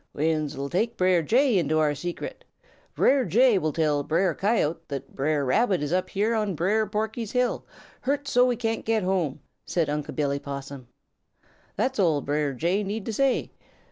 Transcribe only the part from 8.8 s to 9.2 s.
get